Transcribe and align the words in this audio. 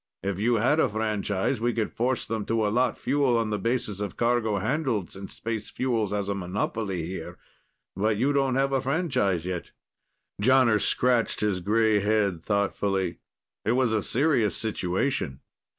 If 0.23 0.39
you 0.39 0.55
had 0.55 0.79
a 0.79 0.89
franchise, 0.89 1.61
we 1.61 1.73
could 1.73 1.93
force 1.93 2.25
them 2.25 2.43
to 2.47 2.65
allot 2.65 2.97
fuel 2.97 3.37
on 3.37 3.51
the 3.51 3.59
basis 3.59 3.99
of 3.99 4.17
cargo 4.17 4.57
handled, 4.57 5.11
since 5.11 5.35
Space 5.35 5.69
Fuels 5.69 6.11
has 6.11 6.27
a 6.27 6.33
monopoly 6.33 7.05
here. 7.05 7.37
But 7.95 8.17
you 8.17 8.33
don't 8.33 8.55
have 8.55 8.71
a 8.73 8.81
franchise 8.81 9.45
yet." 9.45 9.69
Jonner 10.41 10.81
scratched 10.81 11.41
his 11.41 11.61
grey 11.61 11.99
head 11.99 12.41
thoughtfully. 12.43 13.19
It 13.63 13.73
was 13.73 13.93
a 13.93 14.01
serious 14.01 14.57
situation. 14.57 15.41